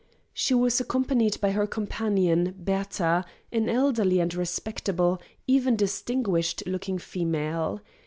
She 0.33 0.55
was 0.55 0.79
accompanied 0.81 1.39
by 1.41 1.51
her 1.51 1.67
companion, 1.67 2.55
Bertha, 2.57 3.23
an 3.51 3.69
elderly 3.69 4.19
and 4.19 4.33
respectable, 4.33 5.21
even 5.45 5.75
distinguished 5.75 6.63
looking 6.65 6.97
female. 6.97 7.81